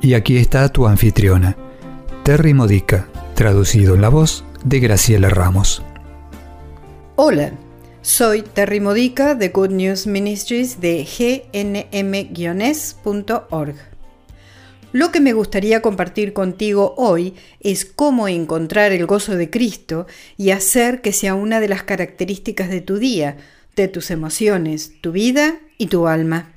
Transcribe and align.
Y 0.00 0.14
aquí 0.14 0.36
está 0.36 0.68
tu 0.68 0.86
anfitriona, 0.86 1.56
Terry 2.22 2.54
Modica, 2.54 3.08
traducido 3.34 3.96
en 3.96 4.00
la 4.00 4.08
voz 4.08 4.44
de 4.64 4.78
Graciela 4.78 5.28
Ramos. 5.28 5.82
Hola, 7.16 7.50
soy 8.00 8.42
Terry 8.42 8.78
Modica 8.78 9.34
de 9.34 9.48
Good 9.48 9.70
News 9.70 10.06
Ministries 10.06 10.80
de 10.80 11.04
gnm-org. 11.52 12.54
Lo 14.92 15.10
que 15.10 15.20
me 15.20 15.32
gustaría 15.32 15.82
compartir 15.82 16.32
contigo 16.32 16.94
hoy 16.96 17.34
es 17.58 17.84
cómo 17.84 18.28
encontrar 18.28 18.92
el 18.92 19.04
gozo 19.04 19.34
de 19.34 19.50
Cristo 19.50 20.06
y 20.36 20.50
hacer 20.50 21.02
que 21.02 21.12
sea 21.12 21.34
una 21.34 21.58
de 21.58 21.68
las 21.68 21.82
características 21.82 22.70
de 22.70 22.80
tu 22.82 22.98
día, 22.98 23.36
de 23.74 23.88
tus 23.88 24.12
emociones, 24.12 24.92
tu 25.00 25.10
vida 25.10 25.58
y 25.76 25.88
tu 25.88 26.06
alma. 26.06 26.52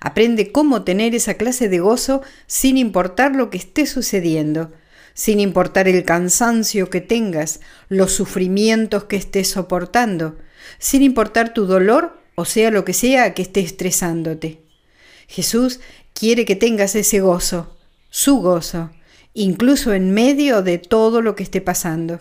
Aprende 0.00 0.52
cómo 0.52 0.82
tener 0.82 1.14
esa 1.14 1.34
clase 1.34 1.68
de 1.68 1.80
gozo 1.80 2.22
sin 2.46 2.76
importar 2.76 3.34
lo 3.34 3.50
que 3.50 3.58
esté 3.58 3.86
sucediendo, 3.86 4.72
sin 5.14 5.40
importar 5.40 5.88
el 5.88 6.04
cansancio 6.04 6.90
que 6.90 7.00
tengas, 7.00 7.60
los 7.88 8.12
sufrimientos 8.12 9.04
que 9.04 9.16
estés 9.16 9.48
soportando, 9.48 10.38
sin 10.78 11.02
importar 11.02 11.52
tu 11.52 11.66
dolor 11.66 12.20
o 12.34 12.44
sea 12.44 12.70
lo 12.70 12.84
que 12.84 12.94
sea 12.94 13.34
que 13.34 13.42
esté 13.42 13.60
estresándote. 13.60 14.62
Jesús 15.28 15.80
quiere 16.14 16.44
que 16.44 16.56
tengas 16.56 16.94
ese 16.94 17.20
gozo, 17.20 17.76
su 18.10 18.36
gozo, 18.36 18.90
incluso 19.34 19.92
en 19.92 20.12
medio 20.12 20.62
de 20.62 20.78
todo 20.78 21.22
lo 21.22 21.34
que 21.34 21.42
esté 21.42 21.60
pasando. 21.60 22.20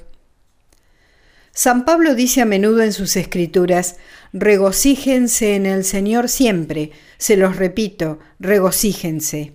San 1.54 1.84
Pablo 1.84 2.16
dice 2.16 2.42
a 2.42 2.46
menudo 2.46 2.82
en 2.82 2.94
sus 2.94 3.18
escrituras, 3.18 3.98
regocíjense 4.32 5.56
en 5.56 5.66
el 5.66 5.84
Señor 5.84 6.30
siempre, 6.30 6.92
se 7.18 7.36
los 7.36 7.58
repito, 7.58 8.20
regocíjense. 8.40 9.54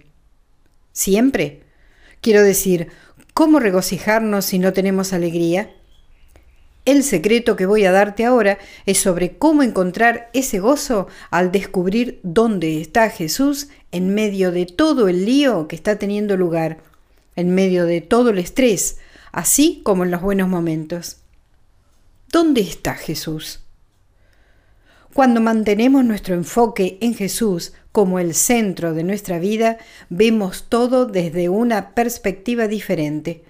¿Siempre? 0.93 1.63
Quiero 2.21 2.43
decir, 2.43 2.89
¿cómo 3.33 3.61
regocijarnos 3.61 4.45
si 4.45 4.59
no 4.59 4.75
tenemos 4.75 5.15
alegría? 5.15 5.71
El 6.85 7.03
secreto 7.03 7.57
que 7.57 7.67
voy 7.67 7.85
a 7.85 7.93
darte 7.93 8.27
ahora 8.27 8.59
es 8.85 8.99
sobre 8.99 9.39
cómo 9.39 9.63
encontrar 9.63 10.31
ese 10.35 10.61
gozo 10.61 11.09
al 11.31 11.51
descubrir 11.51 12.21
dónde 12.23 12.81
está 12.81 13.09
Jesús 13.11 13.69
en 13.91 14.15
medio 14.15 14.53
de 14.53 14.67
todo 14.67 15.09
el 15.09 15.25
lío 15.25 15.67
que 15.67 15.77
está 15.77 15.99
teniendo 15.99 16.37
lugar, 16.37 16.79
en 17.37 17.55
medio 17.55 17.87
de 17.87 18.03
todo 18.03 18.31
el 18.31 18.39
estrés, 18.39 18.99
así 19.33 19.81
como 19.83 20.05
en 20.05 20.11
los 20.11 20.21
buenos 20.23 20.49
momentos. 20.49 21.23
¿Dónde 22.33 22.61
está 22.61 22.95
Jesús? 22.95 23.61
Cuando 25.15 25.41
mantenemos 25.41 26.05
nuestro 26.05 26.35
enfoque 26.35 26.99
en 27.01 27.15
Jesús 27.15 27.73
como 27.93 28.19
el 28.19 28.35
centro 28.35 28.93
de 28.93 29.05
nuestra 29.05 29.39
vida, 29.39 29.79
vemos 30.11 30.67
todo 30.69 31.07
desde 31.07 31.49
una 31.49 31.95
perspectiva 31.95 32.69
diferente. 32.69 33.45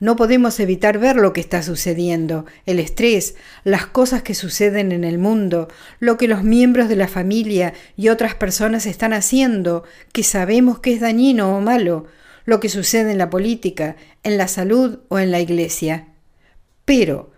No 0.00 0.16
podemos 0.16 0.58
evitar 0.58 0.98
ver 0.98 1.16
lo 1.16 1.32
que 1.32 1.40
está 1.40 1.62
sucediendo, 1.62 2.44
el 2.66 2.80
estrés, 2.80 3.36
las 3.62 3.86
cosas 3.86 4.22
que 4.22 4.34
suceden 4.34 4.90
en 4.90 5.04
el 5.04 5.16
mundo, 5.16 5.68
lo 6.00 6.18
que 6.18 6.28
los 6.28 6.42
miembros 6.42 6.88
de 6.88 6.96
la 6.96 7.08
familia 7.08 7.72
y 7.96 8.08
otras 8.08 8.34
personas 8.34 8.84
están 8.84 9.12
haciendo, 9.12 9.84
que 10.12 10.24
sabemos 10.24 10.80
que 10.80 10.92
es 10.92 11.00
dañino 11.00 11.56
o 11.56 11.60
malo, 11.60 12.06
lo 12.44 12.58
que 12.58 12.68
sucede 12.68 13.12
en 13.12 13.18
la 13.18 13.30
política, 13.30 13.96
en 14.24 14.36
la 14.36 14.48
salud 14.48 14.98
o 15.08 15.20
en 15.20 15.30
la 15.30 15.40
iglesia. 15.40 16.08
Pero 16.84 17.31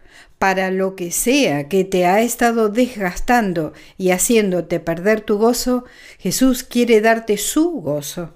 para 0.45 0.71
lo 0.71 0.95
que 0.95 1.11
sea 1.11 1.71
que 1.71 1.85
te 1.85 2.05
ha 2.05 2.21
estado 2.21 2.69
desgastando 2.69 3.73
y 3.97 4.11
haciéndote 4.11 4.79
perder 4.79 5.23
tu 5.23 5.39
gozo, 5.39 5.87
Jesús 6.19 6.65
quiere 6.65 7.01
darte 7.01 7.39
su 7.39 7.71
gozo. 7.81 8.35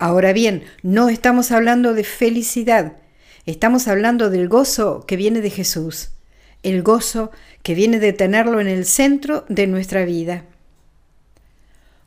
Ahora 0.00 0.32
bien, 0.32 0.64
no 0.82 1.08
estamos 1.08 1.52
hablando 1.52 1.94
de 1.94 2.02
felicidad, 2.02 2.96
estamos 3.46 3.86
hablando 3.86 4.30
del 4.30 4.48
gozo 4.48 5.04
que 5.06 5.14
viene 5.14 5.42
de 5.42 5.50
Jesús, 5.50 6.10
el 6.64 6.82
gozo 6.82 7.30
que 7.62 7.76
viene 7.76 8.00
de 8.00 8.12
tenerlo 8.12 8.60
en 8.60 8.66
el 8.66 8.84
centro 8.84 9.44
de 9.48 9.68
nuestra 9.68 10.04
vida. 10.04 10.44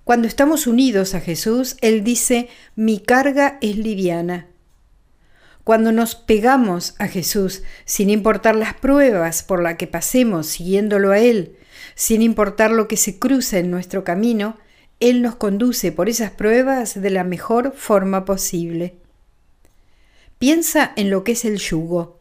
Cuando 0.03 0.27
estamos 0.27 0.67
unidos 0.67 1.16
a 1.16 1.22
Jesús, 1.22 1.77
Él 1.79 2.03
dice, 2.03 2.49
mi 2.75 2.99
carga 2.99 3.59
es 3.61 3.77
liviana 3.77 4.47
cuando 5.63 5.91
nos 5.91 6.16
pegamos 6.16 6.96
a 7.00 7.07
Jesús, 7.07 7.63
sin 7.85 8.09
importar 8.09 8.56
las 8.56 8.74
pruebas 8.74 9.44
por 9.44 9.62
las 9.62 9.78
que 9.78 9.88
pasemos 9.88 10.47
siguiéndolo 10.47 11.12
a 11.12 11.19
Él, 11.19 11.56
sin 11.96 12.22
importar 12.22 12.72
lo 12.72 12.88
que 12.88 12.97
se 12.97 13.19
cruza 13.19 13.59
en 13.59 13.72
nuestro 13.72 14.03
camino, 14.03 14.57
Él 15.00 15.22
nos 15.22 15.35
conduce 15.35 15.91
por 15.91 16.09
esas 16.09 16.31
pruebas 16.31 17.02
de 17.02 17.09
la 17.09 17.23
mejor 17.23 17.73
forma 17.75 18.25
posible. 18.25 18.96
Piensa 20.38 20.91
en 20.97 21.09
lo 21.09 21.23
que 21.23 21.34
es 21.34 21.46
el 21.46 21.57
yugo. 21.57 22.19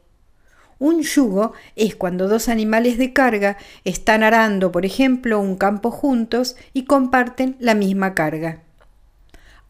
Un 0.79 1.03
yugo 1.03 1.53
es 1.77 1.97
cuando 1.97 2.29
dos 2.29 2.49
animales 2.49 2.99
de 2.99 3.13
carga 3.13 3.57
están 3.85 4.23
arando, 4.23 4.73
por 4.73 4.85
ejemplo, 4.85 5.41
un 5.41 5.57
campo 5.57 5.91
juntos 5.91 6.57
y 6.73 6.85
comparten 6.85 7.57
la 7.59 7.75
misma 7.75 8.15
carga. 8.15 8.63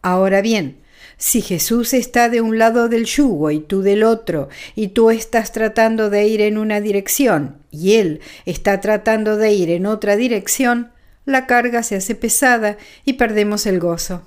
Ahora 0.00 0.42
bien, 0.42 0.81
si 1.16 1.40
Jesús 1.40 1.94
está 1.94 2.28
de 2.28 2.40
un 2.40 2.58
lado 2.58 2.88
del 2.88 3.04
yugo 3.04 3.50
y 3.50 3.60
tú 3.60 3.82
del 3.82 4.02
otro, 4.02 4.48
y 4.74 4.88
tú 4.88 5.10
estás 5.10 5.52
tratando 5.52 6.10
de 6.10 6.26
ir 6.26 6.40
en 6.40 6.58
una 6.58 6.80
dirección 6.80 7.58
y 7.70 7.94
Él 7.94 8.20
está 8.44 8.80
tratando 8.80 9.36
de 9.36 9.52
ir 9.52 9.70
en 9.70 9.86
otra 9.86 10.16
dirección, 10.16 10.92
la 11.24 11.46
carga 11.46 11.82
se 11.82 11.96
hace 11.96 12.14
pesada 12.14 12.76
y 13.04 13.14
perdemos 13.14 13.66
el 13.66 13.80
gozo. 13.80 14.22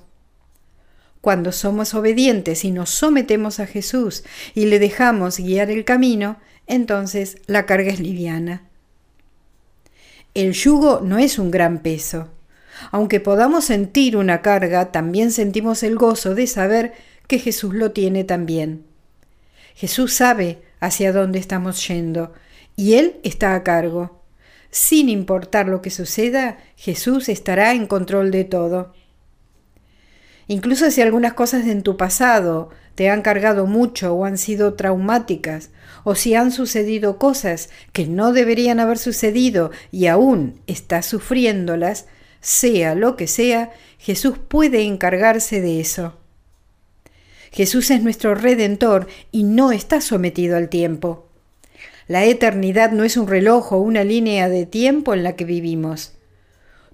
Cuando 1.20 1.52
somos 1.52 1.94
obedientes 1.94 2.64
y 2.64 2.70
nos 2.70 2.90
sometemos 2.90 3.60
a 3.60 3.66
Jesús 3.66 4.24
y 4.54 4.66
le 4.66 4.78
dejamos 4.78 5.38
guiar 5.38 5.70
el 5.70 5.84
camino, 5.84 6.38
entonces 6.66 7.38
la 7.46 7.66
carga 7.66 7.90
es 7.90 8.00
liviana. 8.00 8.62
El 10.34 10.52
yugo 10.52 11.00
no 11.02 11.18
es 11.18 11.38
un 11.38 11.50
gran 11.50 11.82
peso, 11.82 12.28
aunque 12.90 13.20
podamos 13.20 13.64
sentir 13.64 14.16
una 14.16 14.42
carga, 14.42 14.92
también 14.92 15.32
sentimos 15.32 15.82
el 15.82 15.96
gozo 15.96 16.34
de 16.34 16.46
saber 16.46 16.92
que 17.26 17.38
Jesús 17.38 17.74
lo 17.74 17.92
tiene 17.92 18.24
también. 18.24 18.84
Jesús 19.74 20.14
sabe 20.14 20.62
hacia 20.80 21.12
dónde 21.12 21.38
estamos 21.38 21.86
yendo 21.86 22.32
y 22.76 22.94
Él 22.94 23.16
está 23.22 23.54
a 23.54 23.62
cargo. 23.62 24.22
Sin 24.70 25.08
importar 25.08 25.68
lo 25.68 25.80
que 25.82 25.90
suceda, 25.90 26.58
Jesús 26.76 27.28
estará 27.28 27.72
en 27.72 27.86
control 27.86 28.30
de 28.30 28.44
todo. 28.44 28.92
Incluso 30.48 30.90
si 30.90 31.02
algunas 31.02 31.32
cosas 31.32 31.66
en 31.66 31.82
tu 31.82 31.96
pasado 31.96 32.70
te 32.94 33.10
han 33.10 33.22
cargado 33.22 33.66
mucho 33.66 34.14
o 34.14 34.24
han 34.24 34.38
sido 34.38 34.74
traumáticas, 34.74 35.70
o 36.04 36.14
si 36.14 36.34
han 36.34 36.52
sucedido 36.52 37.18
cosas 37.18 37.68
que 37.92 38.06
no 38.06 38.32
deberían 38.32 38.80
haber 38.80 38.98
sucedido 38.98 39.70
y 39.90 40.06
aún 40.06 40.60
estás 40.66 41.06
sufriéndolas, 41.06 42.06
sea 42.46 42.94
lo 42.94 43.16
que 43.16 43.26
sea, 43.26 43.72
Jesús 43.98 44.38
puede 44.38 44.82
encargarse 44.82 45.60
de 45.60 45.80
eso. 45.80 46.16
Jesús 47.50 47.90
es 47.90 48.04
nuestro 48.04 48.36
redentor 48.36 49.08
y 49.32 49.42
no 49.42 49.72
está 49.72 50.00
sometido 50.00 50.56
al 50.56 50.68
tiempo. 50.68 51.26
La 52.06 52.24
eternidad 52.24 52.92
no 52.92 53.02
es 53.02 53.16
un 53.16 53.26
reloj 53.26 53.72
o 53.72 53.78
una 53.78 54.04
línea 54.04 54.48
de 54.48 54.64
tiempo 54.64 55.12
en 55.12 55.24
la 55.24 55.34
que 55.34 55.44
vivimos. 55.44 56.12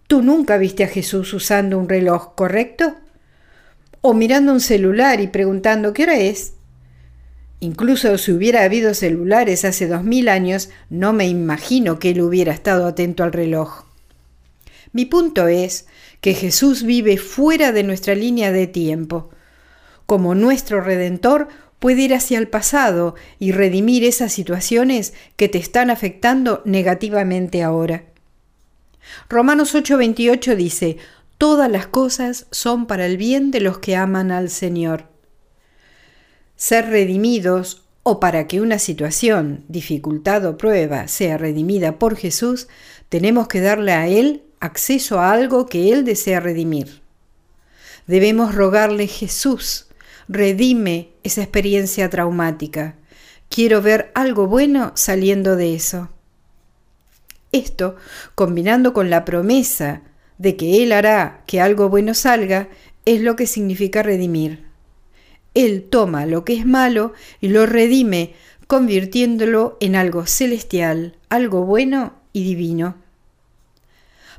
Tú 0.06 0.22
nunca 0.22 0.56
viste 0.56 0.84
a 0.84 0.88
Jesús 0.88 1.34
usando 1.34 1.78
un 1.78 1.87
reloj, 1.87 2.34
¿correcto? 2.34 2.94
O 4.00 4.14
mirando 4.14 4.52
un 4.52 4.60
celular 4.60 5.20
y 5.20 5.26
preguntando 5.26 5.93
¿qué 5.93 6.04
hora 6.04 6.19
es? 6.19 6.54
Incluso 7.60 8.16
si 8.16 8.32
hubiera 8.32 8.62
habido 8.62 8.94
celulares 8.94 9.66
hace 9.66 9.87
dos 9.87 10.02
mil 10.02 10.31
años, 10.31 10.70
no 10.88 11.12
me 11.12 11.28
imagino 11.28 11.99
que 11.99 12.12
él 12.12 12.22
hubiera 12.22 12.54
estado 12.54 12.87
atento 12.87 13.22
al 13.22 13.34
reloj. 13.34 13.92
Mi 14.93 15.06
punto 15.06 15.49
es 15.49 15.87
que 16.21 16.35
Jesús 16.35 16.83
vive 16.83 17.17
fuera 17.17 17.73
de 17.73 17.83
nuestra 17.83 18.15
línea 18.15 18.53
de 18.53 18.67
tiempo. 18.67 19.31
Como 20.06 20.35
nuestro 20.35 20.83
Redentor 20.83 21.49
puede 21.79 22.03
ir 22.03 22.15
hacia 22.15 22.39
el 22.39 22.49
pasado 22.49 23.15
y 23.39 23.53
redimir 23.53 24.05
esas 24.05 24.33
situaciones 24.33 25.15
que 25.37 25.49
te 25.49 25.59
están 25.59 25.91
afectando 25.91 26.62
negativamente 26.65 27.62
ahora. 27.62 28.05
Romanos 29.29 29.75
8:28 29.75 30.55
dice, 30.55 30.99
todas 31.38 31.71
las 31.71 31.87
cosas 31.87 32.47
son 32.50 32.87
para 32.87 33.06
el 33.06 33.17
bien 33.17 33.50
de 33.50 33.61
los 33.61 33.79
que 33.79 33.97
aman 33.97 34.31
al 34.31 34.49
Señor. 34.49 35.06
Ser 36.55 36.87
redimidos 36.88 37.83
o 38.05 38.21
para 38.21 38.47
que 38.47 38.61
una 38.61 38.79
situación, 38.79 39.65
dificultad 39.69 40.45
o 40.47 40.56
prueba 40.56 41.09
sea 41.09 41.38
redimida 41.38 41.99
por 41.99 42.17
Jesús, 42.17 42.69
tenemos 43.09 43.49
que 43.49 43.61
darle 43.61 43.93
a 43.93 44.06
Él 44.06 44.45
acceso 44.62 45.19
a 45.19 45.32
algo 45.32 45.67
que 45.67 45.93
Él 45.93 46.05
desea 46.05 46.38
redimir. 46.38 47.03
Debemos 48.06 48.55
rogarle 48.55 49.09
Jesús, 49.09 49.87
redime 50.29 51.11
esa 51.25 51.43
experiencia 51.43 52.09
traumática. 52.09 52.94
Quiero 53.49 53.82
ver 53.82 54.12
algo 54.14 54.47
bueno 54.47 54.93
saliendo 54.94 55.56
de 55.56 55.75
eso. 55.75 56.11
Esto, 57.50 57.97
combinando 58.37 58.93
con 58.93 59.11
la 59.11 59.25
promesa 59.25 60.03
de 60.38 60.56
que 60.56 60.85
Él 60.85 60.93
hará 60.93 61.43
que 61.47 61.61
algo 61.61 61.88
bueno 61.88 62.14
salga, 62.14 62.69
es 63.05 63.20
lo 63.20 63.35
que 63.35 63.49
significa 63.49 64.05
redimir. 64.05 64.64
Él 65.55 65.88
toma 65.91 66.25
lo 66.25 66.44
que 66.44 66.55
es 66.55 66.64
malo 66.64 67.14
y 67.41 67.49
lo 67.49 67.67
redime, 67.67 68.35
convirtiéndolo 68.69 69.76
en 69.81 69.97
algo 69.97 70.25
celestial, 70.26 71.17
algo 71.29 71.67
bueno 71.67 72.14
y 72.32 72.44
divino. 72.44 73.01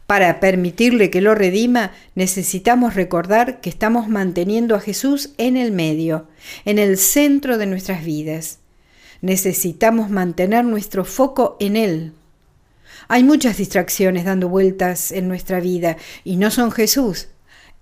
Para 0.07 0.39
permitirle 0.39 1.09
que 1.09 1.21
lo 1.21 1.33
redima, 1.33 1.91
necesitamos 2.15 2.95
recordar 2.95 3.61
que 3.61 3.69
estamos 3.69 4.09
manteniendo 4.09 4.75
a 4.75 4.79
Jesús 4.79 5.31
en 5.37 5.55
el 5.55 5.71
medio, 5.71 6.27
en 6.65 6.77
el 6.77 6.97
centro 6.97 7.57
de 7.57 7.65
nuestras 7.65 8.03
vidas. 8.03 8.59
Necesitamos 9.21 10.09
mantener 10.09 10.65
nuestro 10.65 11.05
foco 11.05 11.55
en 11.59 11.77
Él. 11.77 12.13
Hay 13.07 13.23
muchas 13.23 13.57
distracciones 13.57 14.25
dando 14.25 14.49
vueltas 14.49 15.11
en 15.11 15.27
nuestra 15.27 15.59
vida 15.61 15.97
y 16.23 16.35
no 16.35 16.51
son 16.51 16.71
Jesús. 16.71 17.29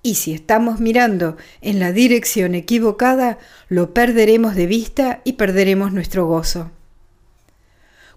Y 0.04 0.16
si 0.16 0.34
estamos 0.34 0.80
mirando 0.80 1.38
en 1.62 1.80
la 1.80 1.92
dirección 1.92 2.56
equivocada, 2.56 3.38
lo 3.70 3.94
perderemos 3.94 4.56
de 4.56 4.66
vista 4.68 5.22
y 5.24 5.34
perderemos 5.34 5.92
nuestro 5.92 6.26
gozo. 6.26 6.72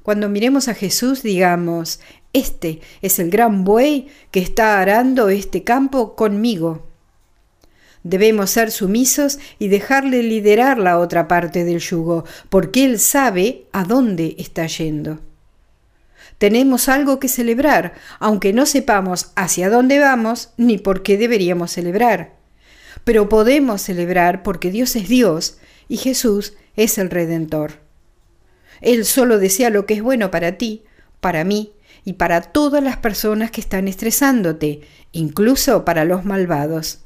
Cuando 0.05 0.29
miremos 0.29 0.69
a 0.69 0.75
Jesús, 0.75 1.23
digamos, 1.23 1.99
este 2.35 2.81
es 3.01 3.19
el 3.19 3.31
gran 3.31 3.65
buey 3.65 4.09
que 4.31 4.41
está 4.41 4.79
arando 4.79 5.31
este 5.31 5.65
campo 5.65 6.15
conmigo. 6.15 6.87
Debemos 8.03 8.51
ser 8.51 8.71
sumisos 8.71 9.39
y 9.59 9.69
dejarle 9.69 10.23
liderar 10.23 10.77
la 10.77 10.99
otra 10.99 11.27
parte 11.27 11.65
del 11.65 11.79
yugo, 11.79 12.27
porque 12.51 12.85
Él 12.85 13.01
sabe 13.01 13.65
a 13.73 13.85
dónde 13.85 14.37
está 14.39 14.67
yendo. 14.67 15.21
Tenemos 16.37 16.91
algo 16.91 17.19
que 17.19 17.29
celebrar, 17.29 17.95
aunque 18.19 18.53
no 18.53 18.67
sepamos 18.67 19.33
hacia 19.37 19.71
dónde 19.71 20.01
vamos 20.01 20.51
ni 20.59 20.77
por 20.77 21.03
qué 21.03 21.17
deberíamos 21.17 21.73
celebrar. 21.73 22.35
Pero 23.05 23.31
podemos 23.31 23.81
celebrar 23.81 24.43
porque 24.43 24.71
Dios 24.71 24.97
es 24.97 25.09
Dios 25.09 25.57
y 25.89 25.97
Jesús 25.97 26.53
es 26.77 26.99
el 26.99 27.09
Redentor. 27.09 27.84
Él 28.81 29.05
solo 29.05 29.39
desea 29.39 29.71
lo 29.71 29.87
que 29.87 29.95
es 29.95 30.03
bueno 30.03 30.31
para 30.31 30.59
ti, 30.59 30.85
para 31.21 31.45
mí 31.45 31.73
y 32.05 32.15
para 32.15 32.41
todas 32.43 32.83
las 32.83 32.99
personas 32.99 33.51
que 33.51 33.61
están 33.61 33.89
estresándote, 33.89 34.83
incluso 35.13 35.85
para 35.85 36.05
los 36.05 36.25
malvados. 36.25 37.01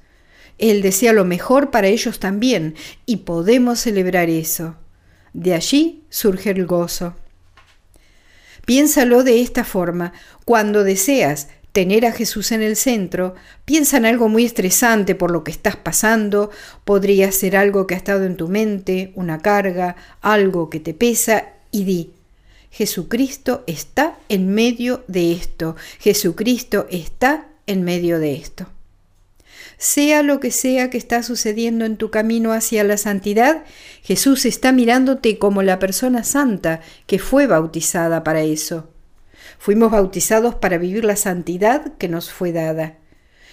Él 0.59 0.83
desea 0.83 1.13
lo 1.13 1.25
mejor 1.25 1.71
para 1.71 1.87
ellos 1.87 2.19
también 2.19 2.75
y 3.07 3.19
podemos 3.19 3.79
celebrar 3.79 4.29
eso. 4.29 4.77
De 5.33 5.55
allí 5.55 6.05
surge 6.11 6.51
el 6.51 6.67
gozo. 6.67 7.15
Piénsalo 8.67 9.23
de 9.23 9.41
esta 9.41 9.65
forma. 9.65 10.13
Cuando 10.45 10.83
deseas 10.83 11.49
tener 11.73 12.07
a 12.07 12.13
Jesús 12.13 12.51
en 12.51 12.61
el 12.63 12.77
centro, 12.77 13.35
piensa 13.65 13.99
en 13.99 14.07
algo 14.07 14.29
muy 14.29 14.45
estresante 14.45 15.15
por 15.15 15.31
lo 15.31 15.45
que 15.45 15.53
estás 15.53 15.77
pasando, 15.77 16.51
podría 16.85 17.31
ser 17.31 17.57
algo 17.57 17.87
que 17.87 17.95
ha 17.95 17.99
estado 17.99 18.25
en 18.25 18.37
tu 18.37 18.49
mente, 18.49 19.13
una 19.15 19.39
carga, 19.39 19.95
algo 20.21 20.71
que 20.71 20.81
te 20.81 20.93
pesa, 20.93 21.53
y 21.79 21.85
di, 21.85 22.13
Jesucristo 22.71 23.65
está 23.67 24.19
en 24.29 24.53
medio 24.55 25.05
de 25.09 25.33
esto, 25.33 25.77
Jesucristo 25.99 26.87
está 26.91 27.47
en 27.67 27.83
medio 27.83 28.19
de 28.19 28.35
esto. 28.35 28.67
Sea 29.79 30.23
lo 30.23 30.41
que 30.41 30.51
sea 30.51 30.91
que 30.91 30.99
está 30.99 31.23
sucediendo 31.23 31.85
en 31.85 31.97
tu 31.97 32.11
camino 32.11 32.53
hacia 32.53 32.83
la 32.83 32.97
santidad, 32.97 33.65
Jesús 34.03 34.45
está 34.45 34.73
mirándote 34.73 35.39
como 35.39 35.63
la 35.63 35.79
persona 35.79 36.25
santa 36.25 36.81
que 37.07 37.19
fue 37.19 37.47
bautizada 37.47 38.25
para 38.25 38.43
eso. 38.43 38.91
Fuimos 39.59 39.93
bautizados 39.93 40.57
para 40.57 40.79
vivir 40.79 41.05
la 41.05 41.17
santidad 41.17 41.97
que 41.97 42.09
nos 42.09 42.31
fue 42.31 42.53
dada. 42.53 42.97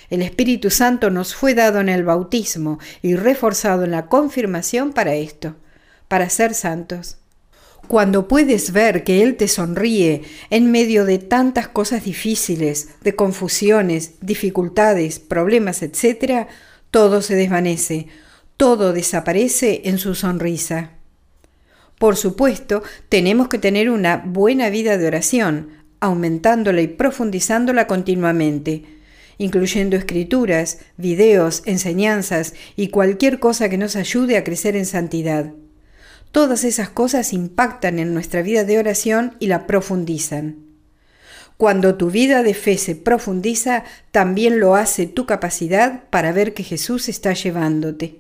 El 0.10 0.22
Espíritu 0.22 0.70
Santo 0.72 1.10
nos 1.10 1.36
fue 1.36 1.54
dado 1.54 1.80
en 1.80 1.90
el 1.90 2.04
bautismo 2.04 2.80
y 3.02 3.16
reforzado 3.16 3.84
en 3.84 3.92
la 3.92 4.08
confirmación 4.08 4.94
para 4.94 5.16
esto, 5.16 5.56
para 6.08 6.30
ser 6.30 6.54
santos. 6.54 7.18
Cuando 7.88 8.28
puedes 8.28 8.72
ver 8.72 9.04
que 9.04 9.22
Él 9.22 9.36
te 9.36 9.48
sonríe 9.48 10.24
en 10.50 10.72
medio 10.72 11.06
de 11.06 11.20
tantas 11.20 11.68
cosas 11.68 12.04
difíciles, 12.04 12.90
de 13.02 13.16
confusiones, 13.16 14.16
dificultades, 14.22 15.20
problemas, 15.20 15.84
etc., 15.84 16.48
todo 16.90 17.22
se 17.22 17.36
desvanece, 17.36 18.08
todo 18.58 18.94
desaparece 18.94 19.82
en 19.86 20.00
su 20.00 20.16
sonrisa. 20.16 20.92
Por 22.00 22.18
supuesto, 22.18 22.84
tenemos 23.10 23.50
que 23.50 23.60
tener 23.60 23.90
una 23.90 24.18
buena 24.26 24.70
vida 24.70 24.98
de 24.98 25.08
oración, 25.08 25.70
aumentándola 26.00 26.82
y 26.82 26.88
profundizándola 26.88 27.88
continuamente, 27.88 28.84
incluyendo 29.38 29.96
escrituras, 29.96 30.80
videos, 30.98 31.62
enseñanzas 31.66 32.54
y 32.76 32.90
cualquier 32.90 33.40
cosa 33.40 33.70
que 33.70 33.78
nos 33.78 33.96
ayude 33.96 34.38
a 34.38 34.44
crecer 34.44 34.76
en 34.76 34.86
santidad. 34.86 35.54
Todas 36.36 36.66
esas 36.66 36.90
cosas 36.90 37.32
impactan 37.32 37.98
en 37.98 38.14
nuestra 38.14 38.42
vida 38.42 38.66
de 38.66 38.78
oración 38.78 39.38
y 39.40 39.48
la 39.48 39.66
profundizan. 39.66 40.66
Cuando 41.56 41.96
tu 41.96 42.12
vida 42.12 42.44
de 42.44 42.54
fe 42.54 42.78
se 42.78 42.94
profundiza, 42.94 43.86
también 44.12 44.60
lo 44.60 44.76
hace 44.76 45.06
tu 45.06 45.26
capacidad 45.26 46.04
para 46.10 46.34
ver 46.34 46.54
que 46.54 46.64
Jesús 46.64 47.08
está 47.08 47.32
llevándote. 47.32 48.20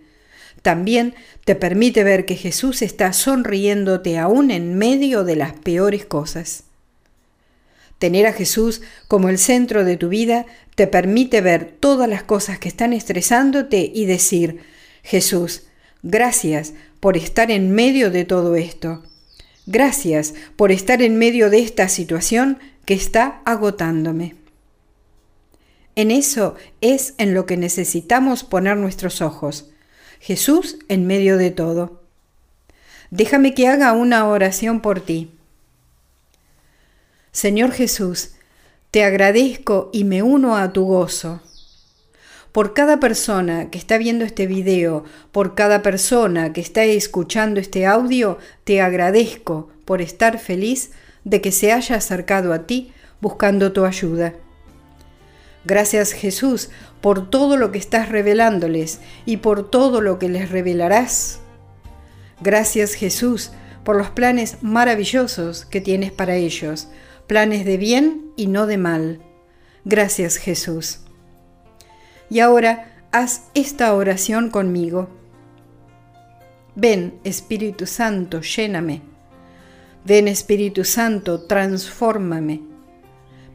También 0.62 1.14
te 1.44 1.56
permite 1.56 2.06
ver 2.06 2.24
que 2.24 2.38
Jesús 2.38 2.84
está 2.84 3.12
sonriéndote 3.12 4.18
aún 4.18 4.50
en 4.50 4.78
medio 4.78 5.26
de 5.26 5.36
las 5.36 5.52
peores 5.52 6.06
cosas. 6.06 6.64
Tener 8.00 8.28
a 8.28 8.32
Jesús 8.32 8.82
como 9.10 9.28
el 9.28 9.38
centro 9.38 9.84
de 9.84 9.98
tu 9.98 10.08
vida 10.08 10.46
te 10.76 10.88
permite 10.88 11.42
ver 11.42 11.76
todas 11.82 12.08
las 12.08 12.24
cosas 12.24 12.60
que 12.60 12.70
están 12.70 12.94
estresándote 12.94 13.92
y 13.94 14.06
decir, 14.06 14.62
Jesús, 15.04 15.65
gracias 16.06 16.74
por 17.00 17.18
estar 17.18 17.52
en 17.52 17.72
medio 17.72 18.12
de 18.12 18.24
todo 18.24 18.56
esto. 18.56 19.04
Gracias 19.66 20.36
por 20.56 20.72
estar 20.72 21.02
en 21.02 21.18
medio 21.18 21.50
de 21.50 21.60
esta 21.60 21.90
situación 21.90 22.60
que 22.86 22.94
está 22.94 23.42
agotándome. 23.44 24.36
En 25.96 26.12
eso 26.12 26.56
es 26.82 27.16
en 27.18 27.34
lo 27.34 27.48
que 27.48 27.58
necesitamos 27.58 28.44
poner 28.44 28.78
nuestros 28.78 29.22
ojos. 29.22 29.72
Jesús 30.20 30.78
en 30.90 31.08
medio 31.08 31.38
de 31.38 31.50
todo. 31.50 32.04
Déjame 33.10 33.56
que 33.56 33.68
haga 33.68 33.92
una 33.94 34.28
oración 34.28 34.82
por 34.82 35.02
ti. 35.02 35.32
Señor 37.32 37.72
Jesús, 37.72 38.32
te 38.92 39.04
agradezco 39.04 39.90
y 39.92 40.04
me 40.04 40.22
uno 40.22 40.56
a 40.56 40.72
tu 40.72 40.86
gozo 40.86 41.42
por 42.56 42.74
cada 42.74 43.02
persona 43.02 43.70
que 43.70 43.78
está 43.78 43.98
viendo 43.98 44.24
este 44.24 44.48
video, 44.48 45.04
por 45.34 45.56
cada 45.56 45.82
persona 45.82 46.54
que 46.54 46.62
está 46.62 46.86
escuchando 46.86 47.60
este 47.60 47.86
audio, 47.86 48.38
te 48.64 48.80
agradezco 48.80 49.68
por 49.84 50.02
estar 50.02 50.40
feliz 50.40 50.92
de 51.26 51.42
que 51.42 51.52
se 51.52 51.74
haya 51.74 51.98
acercado 51.98 52.54
a 52.54 52.66
ti 52.66 52.94
buscando 53.20 53.74
tu 53.74 53.84
ayuda. 53.84 54.36
Gracias 55.66 56.14
Jesús 56.14 56.70
por 57.02 57.30
todo 57.30 57.58
lo 57.58 57.74
que 57.74 57.78
estás 57.78 58.08
revelándoles 58.08 59.02
y 59.26 59.36
por 59.36 59.70
todo 59.70 60.00
lo 60.00 60.18
que 60.18 60.30
les 60.30 60.50
revelarás. 60.50 61.42
Gracias 62.40 62.94
Jesús 62.94 63.52
por 63.84 63.98
los 63.98 64.12
planes 64.12 64.60
maravillosos 64.62 65.66
que 65.66 65.82
tienes 65.82 66.14
para 66.14 66.38
ellos, 66.38 66.88
planes 67.28 67.66
de 67.66 67.76
bien 67.76 68.32
y 68.38 68.48
no 68.48 68.66
de 68.66 68.78
mal. 68.78 69.20
Gracias 69.84 70.38
Jesús. 70.38 71.05
Y 72.30 72.40
ahora 72.40 72.92
haz 73.12 73.44
esta 73.54 73.94
oración 73.94 74.50
conmigo. 74.50 75.10
Ven 76.76 77.16
Espíritu 77.24 77.86
Santo, 77.86 78.42
lléname. 78.42 79.02
Ven 80.04 80.28
Espíritu 80.28 80.84
Santo, 80.84 81.42
transfórmame. 81.42 82.62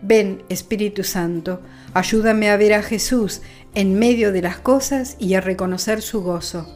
Ven 0.02 0.42
Espíritu 0.48 1.04
Santo, 1.04 1.60
ayúdame 1.92 2.50
a 2.50 2.56
ver 2.56 2.72
a 2.72 2.82
Jesús 2.82 3.42
en 3.74 3.98
medio 3.98 4.32
de 4.32 4.42
las 4.42 4.58
cosas 4.58 5.16
y 5.18 5.34
a 5.34 5.40
reconocer 5.40 6.00
su 6.00 6.22
gozo. 6.22 6.66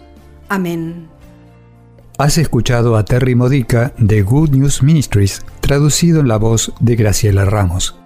Amén. 0.48 1.08
Has 2.18 2.38
escuchado 2.38 2.96
a 2.96 3.04
Terry 3.04 3.34
Modica 3.34 3.92
de 3.98 4.22
Good 4.22 4.50
News 4.50 4.82
Ministries, 4.82 5.42
traducido 5.60 6.20
en 6.20 6.28
la 6.28 6.36
voz 6.36 6.72
de 6.78 6.94
Graciela 6.94 7.44
Ramos. 7.44 7.96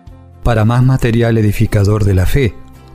Para 0.42 0.64
más 0.64 0.82
material 0.82 1.36
edificador 1.36 2.04
de 2.04 2.14
la 2.14 2.24
fe, 2.24 2.54